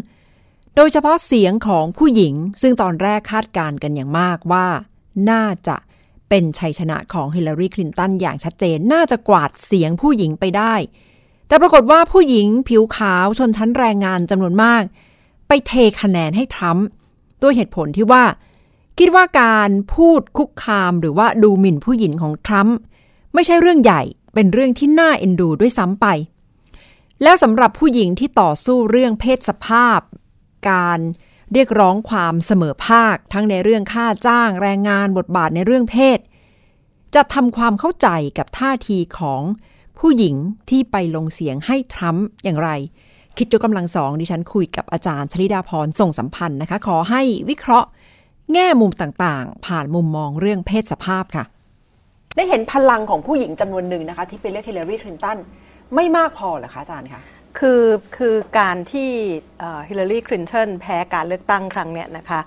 [0.76, 4.66] โดยเฉพาะเสียงของผู้หญิง ซึ่งตอนแรกคาดการณ์กันอย่างมากว่า
[5.30, 5.76] น่าจะ
[6.28, 10.74] เป็นชัยชนะของฮิลลารีคลินตันอย่างชัดเจนน่าจะกวาดเสียงผู้หญิงไปได้
[11.48, 14.82] แต่ปรากฏว่าผู้หญิงผิวขาวชนชั้นแรงงานจำนวนมาก
[15.48, 16.86] ไปเทคะแนนให้ทรัมป์
[17.42, 18.24] ด้วยเหตุผลที่ว่า
[18.98, 22.76] คิดว่าการพูดคุกคามหรือว่าดูหมิ่นผู้หญิงของทรัมป์
[23.34, 24.02] ไม่ใช่เรื่องใหญ่
[24.34, 26.06] เป็นเรื่องที่น่าเอ็นดูด้วยซ้ำไป
[27.22, 30.00] แล้วสำหรับผู้หญิงที่ต่อสู้เรื่องเพศสภาพ
[30.70, 31.00] การ
[31.52, 36.18] เรียกร้องความเสมอภาค ทั้งในเรื่องค่าจ้างแรงงานบทบาทในเรื่องเพศ
[37.14, 38.08] จะทำความเข้าใจ
[38.38, 39.42] กับท่าทีของ
[39.98, 40.34] ผู้หญิง
[40.70, 42.70] ที่ไปลงเสียงให้ทรัมป์อย่างไร
[43.36, 47.88] คิดยกกำลังสองดิฉันคุยกับอาจารย์ชลิดาพรส่งสัมพันธ์นะคะ ขอให้วิเคราะห์
[48.52, 51.44] แง่มุมต่างๆ ผ่านมุมมองเรื่องเพศสภาพค่ะ
[52.36, 55.38] ได้เห็นพลังของผู้หญิงจำนวนหนึ่งนะคะ ที่ไปเลือกฮิลลารีคลินตัน
[55.94, 57.22] ไม่มากพอเหรอคะอาจารย์คะ
[57.58, 57.84] คือ
[58.16, 59.10] คือการที่
[59.88, 62.40] ฮิลลารีคลินตันแพ้การเลือกตั้งครั้งเนี้ยนะคะ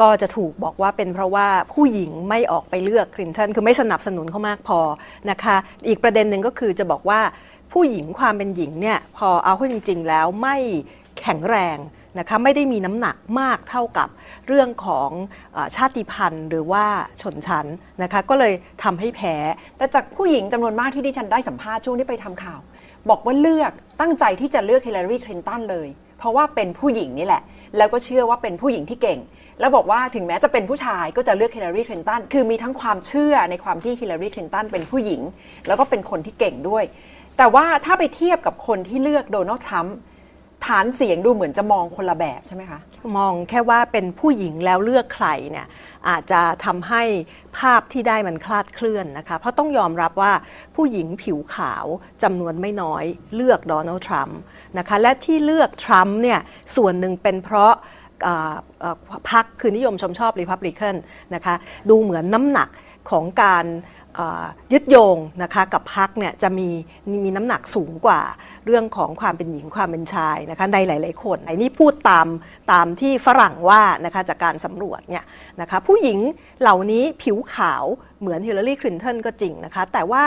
[0.00, 4.80] ก็จะถูกบอกว่าเป็นเพราะว่าผู้หญิงไม่ออกไปเลือกคลินตันคือไม่สนับสนุนเขามากพอ
[5.30, 5.56] นะคะ
[5.88, 7.20] อีกประเด็นหนึ่งก็คือจะบอกว่า
[7.72, 10.56] ผู้หญิงความเป็นหญิงเนี่ยพอเอาเข้าจริง ๆ แล้วไม่
[11.20, 11.78] แข็งแรง
[12.18, 14.08] นะคะไม่ได้มีน้ำหนักมากเท่ากับ
[14.46, 15.10] เรื่องของ
[15.56, 16.84] อชาติพันธุ์หรือว่า
[17.22, 17.66] ชนชั้น
[18.02, 19.36] นะคะก็เลยทำให้แพ้
[19.76, 22.60] แต่จากผู้หญิงจำนวนมากที่ดิฉันได้สัมภาษณ์ช่วงที่ไปทำข่าว
[23.08, 27.42] บอกว่าเลือกตั้งใจที่จะเลือกฮิลลารีคลินตันเลย เพราะว่าเป็นผู้หญิงนี่แหละ
[27.76, 29.18] แล้วก็เชื่อว่าเป็นผู้หญิงที่เก่ง
[29.60, 35.20] แล้วบอกว่าถึงแม้จะเป็นผู้ชายก็จะเลือกฮิลลารีคลินตันคือมีทั้งความเชื่อในความที่ฮิลลารีคลินตันเป็นผู้หญิง
[35.66, 36.84] แล้วก็เป็นคนที่เก่งด้วย
[37.38, 39.96] แต่ว่าถ้าไปเทียบกับคนที่เลือกโดนัลด์ทรัมป์
[40.66, 42.80] ฐานเสียงดูเหมือนจะมองคนละแบบใช่ไหมคะ
[43.16, 45.66] มองแค่ว่าเป็นผู้หญิงแล้วเลือกใครเนี่ย
[46.08, 47.02] อาจจะทำให้
[47.58, 50.32] ภาพที่ได้มันคลาดเคลื่อนนะคะ เพราะต้องยอมรับว่า
[50.76, 51.86] ผู้หญิงผิวขาว
[52.22, 54.38] จำนวนไม่น้อยเลือกโดนัลด์ทรัมป์
[54.78, 56.40] นะคะ และที่เลือกทรัมป์เนี่ย
[56.76, 57.72] ส่วนหนึ่งเป็นเพราะ
[59.30, 60.94] พรรคคือนิยมชมชอบริพับลิกัน
[61.34, 61.54] นะคะ
[61.90, 62.68] ดูเหมือนน้ำหนัก
[63.10, 63.66] ของการ
[64.72, 66.68] ยึดโยงนะคะกับพักเนี่ยจะมี
[67.24, 68.20] มีน้ำหนักสูงกว่า
[68.66, 72.26] เรื่องของความเป็นหญิงความเป็นชายนะคะในหลาย ๆ คนไอ้นี่พูดตาม
[72.72, 75.24] ตามที่ฝรั่งว่านะคะจากการสำรวจเนี่ย
[75.60, 76.18] นะคะผู้หญิง
[76.60, 77.84] เหล่านี้ผิวขาว
[78.20, 80.22] เหมือนฮิลลารีคลินตันก็จริงนะคะแต่ว่า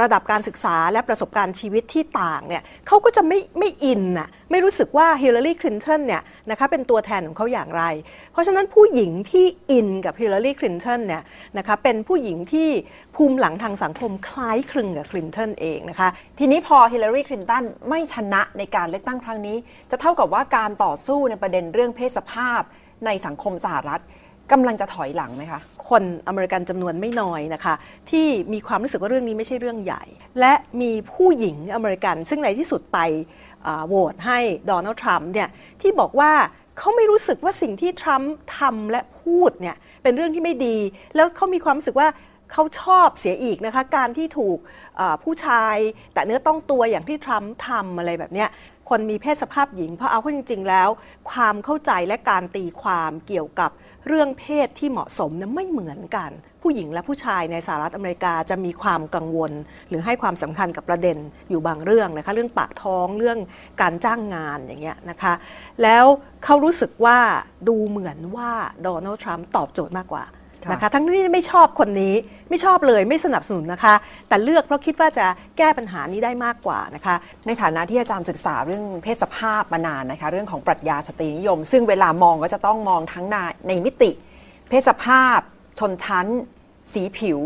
[0.00, 7.84] ระดับการศึกษาและประสบการณ์ชีวิตที่ต่างเนี่ยเขาก็จะไม่ไม่อินน่ะไม่รู้สึกว่าฮิลลารีคลินตันเนี่ยนะคะเป็นตัวแทนของเขาอย่างไร
[8.32, 11.22] เพราะฉะนั้นผู้หญิงที่อินกับฮิลลารีคลินตันเนี่ย
[11.58, 12.68] นะคะเป็นผู้หญิงที่
[13.16, 19.56] ภูมิหลังทางสังคมคล้ายคลึงกับคลินตันเองนะคะทีนี้พอฮิลลารีคลินตันไม่ชนะในการเลือกตั้งครั้งนี้
[19.90, 22.60] จะเท่ากับว่าการต่อสู้ในประเด็นเรื่องเพศสภาพ
[23.06, 24.02] ในสังคมสหรัฐ
[24.52, 25.60] กำลังจะถอยหลังไหมคะ
[25.92, 27.74] คนอเมริกันจำนวนไม่น้อยนะคะ
[28.10, 30.04] ที่มีความรู้สึกว่าเรื่องนี้ไม่ใช่เรื่องใหญ่
[30.40, 32.98] และมีผู้หญิงอเมริกัน ซึ่งในที่สุดไป
[33.88, 35.48] โหวตให้โดนัลด์ทรัมป์เนี่ย
[35.80, 36.32] ที่บอกว่า
[36.78, 40.76] เขาไม่รู้สึกว่าสิ่งที่ทรัมป์ทำและพูดเนี่ยเป็นเรื่องที่ไม่ดี
[41.14, 42.08] แล้วเขามีความรู้สึกว่า
[42.52, 44.58] เขาชอบเสียอีกนะคะ การที่ถูก
[45.22, 45.76] ผู้ชาย
[46.12, 48.48] แต่เนื้อต้องตัวอย่างที่ทรัมป์ทำอะไรแบบเนี้ย
[48.88, 50.88] คนมีเพศสภาพหญิงเพราะเอาเข้าจริง ๆ แล้ว
[51.30, 53.70] ความเข้าใจและการตีความเกี่ยวกับ
[54.08, 56.30] เรื่องเพศที่เหมาะสมนะไม่เหมือนกัน
[56.62, 59.52] ผู้หญิงและผู้ชายในสหรัฐอเมริกาจะมีความกังวล
[59.88, 61.16] หรือให้ความสำคัญกับประเด็น
[61.50, 63.38] อยู่บางเรื่องนะคะเรื่องปากท้องเรื่อง
[63.80, 65.34] การจ้างงานอย่างเงี้ยนะคะ
[65.82, 66.04] แล้ว
[66.44, 67.18] เขารู้สึกว่า
[67.68, 68.50] ดูเหมือนว่า
[68.82, 70.24] โดนัลด์ทรัมป์ตอบโจทย์มากกว่า
[70.70, 72.14] นะคะ ทั้งที่ไม่ชอบคนนี้
[72.50, 73.94] ไม่ชอบเลยไม่สนับสนุนนะคะ
[74.28, 75.26] แต่เลือกเพราะคิดว่าจะ
[75.58, 77.14] แก้ปัญหานี้ได้มากกว่านะคะ
[77.46, 83.36] ในฐานะที่อาจารย์ศึกษาเรื่องเพศสภาพมานานนะคะ เรื่องของปรัชญาสตรีนิยม ซึ่งเวลามองก็จะต้องมองทั้งใน
[83.68, 84.10] ในมิติ
[84.68, 85.38] เพศสภาพ
[85.78, 86.26] ชนชั้น
[86.92, 87.38] สีผิว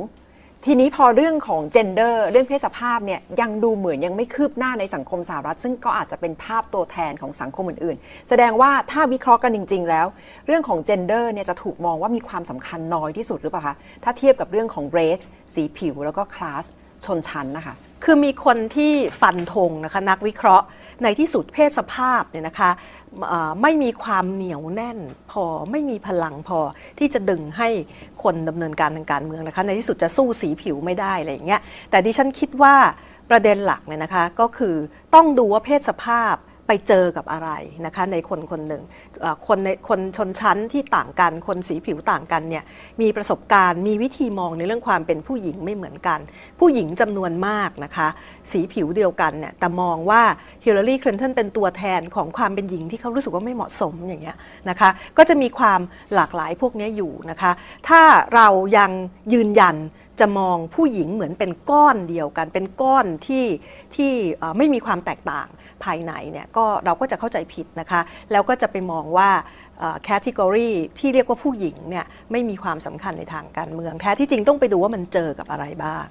[0.69, 10.07] ทีนี้พอเรื่องของ gender เรื่องเพศสภาพเนี่ยยังดูเหมือนยังไม่คืบหน้าในสังคมสหรัฐ ซึ่งก็อาจจะเป็นภาพตัวแทนของสังคมอื่นๆ แสดงว่าถ้าวิเคราะห์กันจริง ๆ แล้ว
[10.47, 13.75] เรื่องของ gender เนี่ยจะถูกมองว่ามีความสำคัญน้อยที่สุดหรือเปล่าคะ
[14.05, 15.25] ถ้าเทียบกับเรื่องของ race
[15.55, 16.65] สีผิวแล้วก็ class
[17.05, 17.75] ชนชั้นนะคะ
[18.05, 20.67] คือมีคนที่ฟันธงนะคะนักวิเคราะห์
[21.03, 22.71] ในที่สุดเพศสภาพเนี่ยนะคะ
[23.63, 24.99] ไม่มีความเหนียวแน่น
[25.31, 26.61] พอไม่มีพลังพอ
[26.99, 27.69] ที่จะดึงให้
[28.23, 32.75] คนดำเนินการทางการเมืองนะคะในที่สุดจะสู้สีผิวไม่ได้อะไรอย่างเงี้ยแต่ดิฉันคิดว่า
[33.31, 34.75] ประเด็นหลักเนี่ยนะคะก็คือ
[35.15, 36.35] ต้องดูว่าเพศสภาพ
[36.67, 37.51] ไปเจอกับอะไร
[37.87, 38.83] นะคะในคนคนหนึ่ง
[39.47, 42.65] คนในคนชนชั้นที่ต่างกัน คนสีผิวต่างกันเนี่ย
[43.01, 46.21] มีประสบการณ์มีวิธีมองในเรื่องความเป็นผู้หญิงไม่เหมือนกัน
[46.61, 48.09] ผู้หญิงจำนวนมากนะคะ
[48.51, 50.23] สีผิวเดียวกันเนี่ยแต่มองว่า
[50.65, 54.37] ฮิลลารีคลินตันเป็นตัวแทนของความเป็นหญิงที่เขารู้สึกว่าไม่เหมาะสมอย่างเงี้ย
[54.69, 55.81] นะคะก็จะมีความ
[56.15, 57.53] หลากหลายพวกนี้อยู่นะคะ
[57.89, 58.03] ถ้า
[58.35, 58.91] เรายัง
[59.33, 59.77] ยืนยัน
[60.23, 63.45] จะมองผู้หญิงเหมือนเป็นก้อนเดียวกัน เป็นก้อนที่
[63.97, 64.13] ที่
[64.57, 65.49] ไม่มีความแตกต่าง
[65.85, 68.01] ภายในเนี่ยก็เราก็จะเข้าใจผิดนะคะ
[68.33, 69.31] แล้วก็จะไปมองว่า
[70.05, 76.07] แคตตากรีที่เรียกว่าผู้หญิงเนี่ยไม่มีความสำคัญในทางการเมืองแท้ที่จริงต้องไปดูว่ามันเจอกับอะไรบ้าง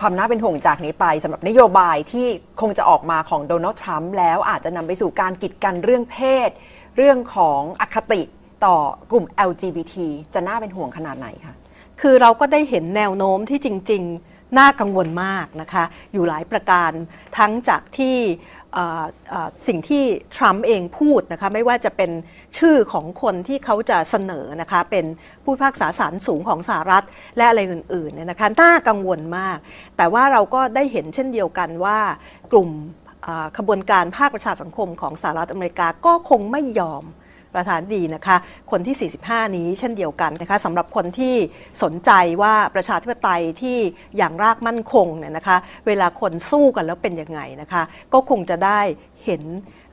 [0.00, 2.26] ความน่าเป็นห่วงจากนี้ไปสำหรับนโยบายที่
[2.60, 6.50] คงจะออกมาของโดนัลด์ทรัมป์แล้วอาจจะนำไปสู่การกีดกันเรื่องเพศ
[6.96, 8.22] เรื่องของอคติ
[8.64, 8.76] ต่อ
[9.10, 9.94] กลุ่ม LGBT
[10.34, 11.54] จะน่าเป็นห่วงขนาดไหนคะ
[12.00, 16.90] คือเราก็ได้เห็นแนวโน้มที่จริง ๆ น่ากังวลมากนะคะ อยู่หลายประการ
[17.38, 18.57] ทั้งจากที่เอ่อเอ่อ
[19.66, 20.04] สิ่งที่
[20.36, 22.10] ทรัมป์เองพูดนะคะไม่ว่าจะเป็น
[22.58, 25.04] ชื่อของคนที่เขาจะเสนอนะคะเป็น
[25.44, 27.04] ผู้พิพากษาศาลสูงของสหรัฐ
[27.36, 29.58] และอะไรอื่นๆเนี่ยนะคะน่ากังวลมาก
[29.96, 31.98] แต่ว่าเราก็ได้เห็นเช่นเดียวกันว่า
[32.52, 32.70] กลุ่ม
[33.58, 37.04] ขบวนการภาคประชาสังคมของสหรัฐอเมริกาก็คงไม่ยอม
[37.54, 38.36] ประธานดีนะคะ
[38.70, 41.34] คนที่ 45 นี้เช่นเดียวกันนะคะสำหรับคนที่
[41.82, 42.10] สนใจ
[42.42, 43.78] ว่าประชาธิปไตยที่
[44.16, 45.56] อย่างรากมั่นคงเนี่ยนะคะ
[45.86, 47.82] เวลาคนสู้กันแล้วเป็นยังไงนะคะ
[48.12, 48.80] ก็คงจะได้
[49.24, 49.42] เห็น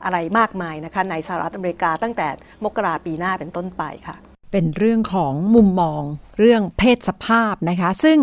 [0.04, 2.28] อะไรมากมายนะคะ ในสหรัฐอเมริกาตั้งแต่
[2.64, 4.16] มกราปีหน้าเป็นต้นไปค่ะ
[4.52, 6.02] เป็นเรื่องของมุมมอง
[6.38, 8.18] เรื่องเพศสภาพนะคะ ซึ่ง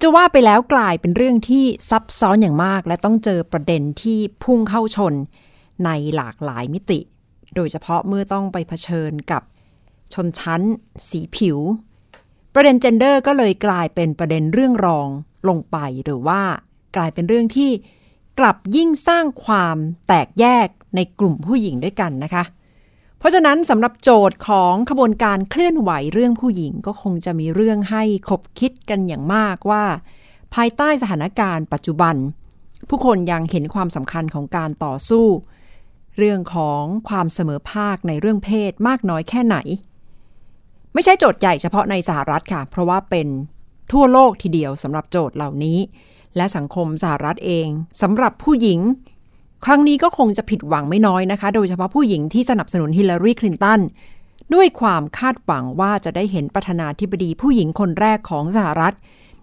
[0.00, 5.14] จะว่าไปแล้วกลายเป็นเรื่องที่ซับซ้อนอย่างมาก และต้องเจอประเด็นที่พุ่งเข้าชน
[5.84, 7.00] ในหลากหลายมิติ
[7.58, 9.42] โดยเฉพาะเมื่อต้องไปเผชิญกับ
[10.14, 10.62] ชนชั้น
[11.08, 11.58] สีผิว
[12.54, 15.08] ประเด็นเจนเดอร์ก็เลยกลายเป็นประเด็นเรื่องรอง
[15.48, 16.42] ลงไปหรือว่า
[16.96, 17.70] กลายเป็นเรื่องที่
[18.38, 22.44] กลับยิ่งสร้างความแตกแยกในกลุ่มผู้หญิงด้วยกันนะคะ
[23.18, 29.84] เพราะฉะนั้นสำหรับโจทย์ของขบวนการเคลื่อนไหวเรื่องผู้หญิงก็คงจะมีเรื่องให้คบคิดกันอย่างมากว่า
[30.54, 32.16] ภายใต้สถานการณ์ปัจจุบัน
[32.88, 35.26] ผู้คนยังเห็นความสำคัญของการต่อสู้
[36.18, 39.56] เรื่องของความเสมอภาคในเรื่องเพศมากน้อยแค่ไหน
[40.94, 43.28] ไม่ใช่โจทย์ใหญ่เฉพาะในสหรัฐค่ะ เพราะว่าเป็น
[43.92, 45.78] ทั่วโลกทีเดียวสำหรับโจทย์เหล่านี้
[46.36, 47.68] และสังคมสหรัฐเอง
[48.02, 48.80] สำหรับผู้หญิง
[49.64, 53.80] ครั้งนี้ก็คงจะผิดหวังไม่น้อยนะคะ โดยเฉพาะผู้หญิงที่สนับสนุนฮิลลารีคลินตัน
[54.54, 58.94] ด้วยความคาดหวังว่าจะได้เห็นประธานาธิบดีผู้หญิงคนแรกของสหรัฐ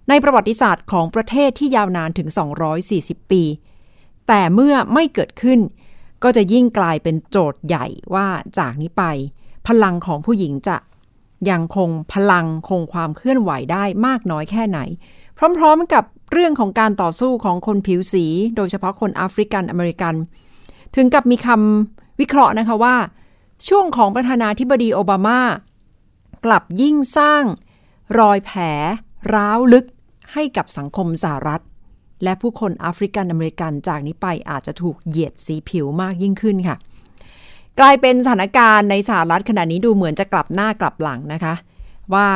[0.10, 2.28] ในประวัติศาสตร์ของประเทศที่ยาวนานถึง
[2.82, 3.44] 240 ปี
[4.28, 5.60] แต่เมื่อไม่เกิดขึ้น
[6.24, 9.04] ก็จะยิ่งกลายเป็นโจทย์ใหญ่ว่าจากนี้ไป
[9.68, 10.78] พลังของผู้หญิงจะ
[11.50, 14.80] ยังคงพลังคงความเคลื่อนไหวได้มากน้อยแค่ไหน
[15.38, 18.26] พร้อมๆกับเรื่องของการต่อสู้ของคนผิวสี
[18.56, 20.16] โดยเฉพาะคนแอฟริกันอเมริกัน
[20.96, 22.96] ถึงกับมีคำวิเคราะห์นะคะว่า
[23.68, 25.40] ช่วงของประธานาธิบดีโอบามา
[26.46, 27.44] กลับยิ่งสร้าง
[28.20, 28.60] รอยแผล
[29.34, 29.86] ร้าวลึก
[30.34, 31.62] ให้กับสังคมสหรัฐ
[32.26, 36.78] และผู้คนแอฟริกันอเมริกันจากนี้ไปอาจจะถูกเหยียดสีผิวมากยิ่งขึ้นค่ะ
[37.80, 41.54] กลายเป็นสถานการณ์ในสหรัฐขณะนี้ดูเหมือนจะกลับหน้ากลับหลังนะคะ
[42.14, 42.28] ว่า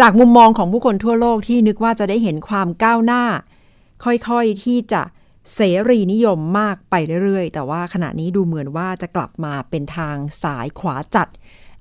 [0.00, 3.22] จากมุมมองของผู้คนทั่วโลกที่นึกว่าจะได้เห็นความก้าวหน้า
[4.04, 5.02] ค่อยๆที่จะ
[5.54, 6.94] เสรีนิยมมากไป
[7.24, 11.28] เรื่อยๆ แต่ว่าขณะนี้ดูเหมือนว่าจะกลับมาเป็นทางสายขวาจัด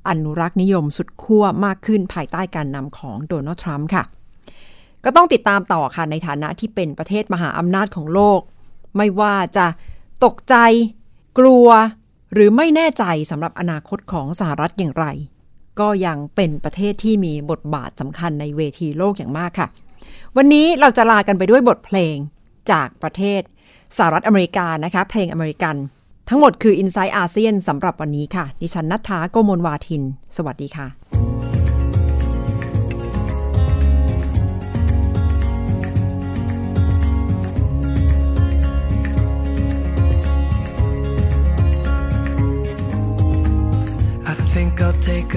[0.10, 4.04] อนุรักษ์นิยมสุดขั้วมากขึ้นภายใต้การนำของโดนัลด์ทรัมป์ค่ะ
[5.06, 8.42] ก็ต้องติดตามต่อค่ะในฐานะที่เป็นประเทศมหาอำนาจของโลก
[8.98, 9.66] ไม่ว่าจะ
[10.26, 10.56] ตกใจ
[11.40, 11.68] กลัว
[12.34, 15.06] หรือไม่แน่ใจสำหรับอนาคตของสหรัฐอย่างไร
[15.80, 19.68] ก็ยังเป็นประเทศที่มีบทบาทสำคัญในเวทีโลกอย่างมากค่ะ
[20.38, 22.16] วันนี้เราจะลากันไปด้วยบทเพลง
[22.72, 23.42] จากประเทศ
[23.98, 25.76] สหรัฐอเมริกานะคะ เพลงอเมริกัน
[26.30, 30.04] ทั้งหมดคือ i n s i ซต์อาเซียนสำหรับวันนี้ค่ะ ดิฉันนัทธาโกโมลวาทิน
[30.38, 31.39] สวัสดีค่ะ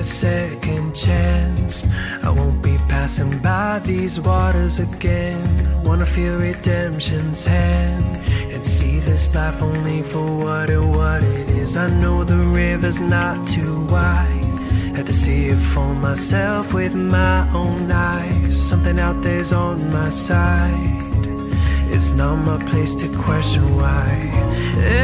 [0.03, 1.85] a second chance.
[2.25, 5.47] I won't be passing by these waters again.
[5.85, 8.05] Wanna feel redemption's hand
[8.53, 11.77] and see this life only for what it what it is.
[11.77, 14.59] I know the river's not too wide.
[14.97, 18.55] Had to see it for myself with my own eyes.
[18.71, 21.12] Something out there's on my side.
[21.95, 24.09] It's not my place to question why.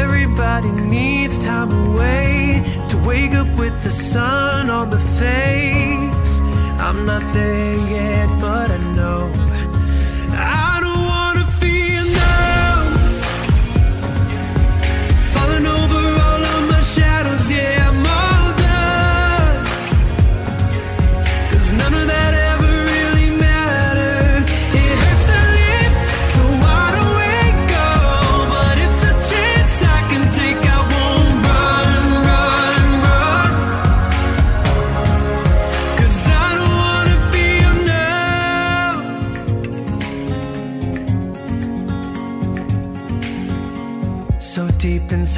[0.01, 6.41] Everybody needs time away to wake up with the sun on the face.
[6.81, 7.68] I'm not there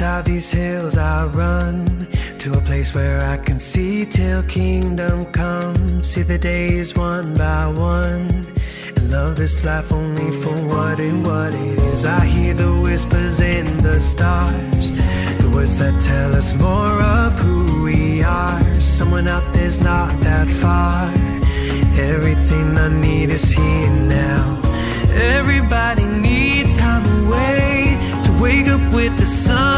[0.01, 2.07] deep these hills, I run
[2.39, 6.01] to a place where I can see till kingdom come.
[6.01, 8.27] See the days one by one,
[8.97, 12.03] and love this life only for what it what it is.
[12.05, 14.85] I hear the whispers in the stars,
[15.41, 18.81] the words that tell us more of who we are.
[18.81, 21.11] Someone out there's not that far.
[22.13, 24.61] Everything I need is here now.
[25.37, 29.70] Everybody needs time away to wake up with the sun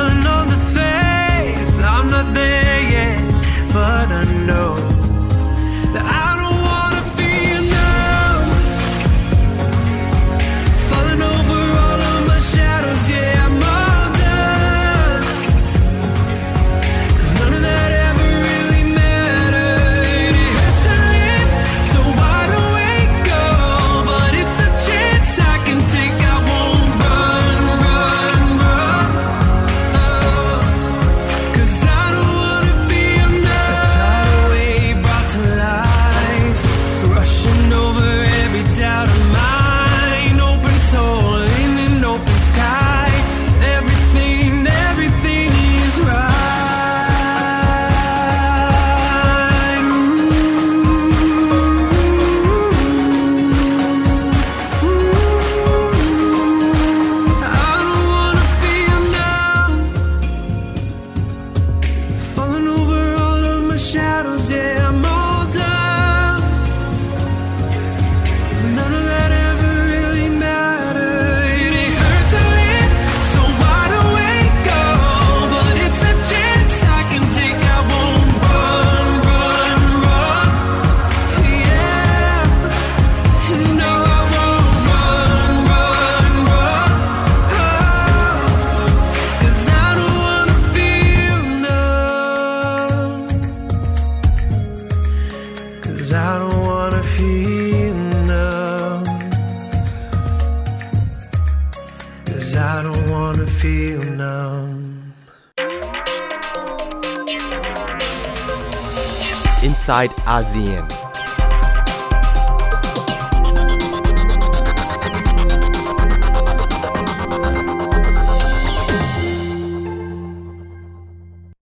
[110.33, 111.02] ASEAN.